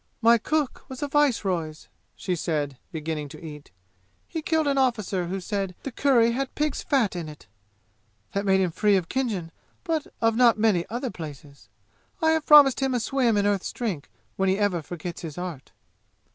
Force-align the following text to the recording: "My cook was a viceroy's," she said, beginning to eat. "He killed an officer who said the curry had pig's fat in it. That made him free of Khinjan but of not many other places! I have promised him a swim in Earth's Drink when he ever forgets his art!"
"My 0.19 0.39
cook 0.39 0.83
was 0.89 1.03
a 1.03 1.07
viceroy's," 1.07 1.87
she 2.15 2.35
said, 2.35 2.79
beginning 2.91 3.29
to 3.29 3.39
eat. 3.45 3.69
"He 4.27 4.41
killed 4.41 4.65
an 4.65 4.79
officer 4.79 5.27
who 5.27 5.39
said 5.39 5.75
the 5.83 5.91
curry 5.91 6.31
had 6.31 6.55
pig's 6.55 6.81
fat 6.81 7.15
in 7.15 7.29
it. 7.29 7.45
That 8.33 8.43
made 8.43 8.61
him 8.61 8.71
free 8.71 8.95
of 8.95 9.09
Khinjan 9.09 9.51
but 9.83 10.07
of 10.19 10.35
not 10.35 10.57
many 10.57 10.87
other 10.89 11.11
places! 11.11 11.69
I 12.19 12.31
have 12.31 12.47
promised 12.47 12.79
him 12.79 12.95
a 12.95 12.99
swim 12.99 13.37
in 13.37 13.45
Earth's 13.45 13.71
Drink 13.71 14.09
when 14.37 14.49
he 14.49 14.57
ever 14.57 14.81
forgets 14.81 15.21
his 15.21 15.37
art!" 15.37 15.71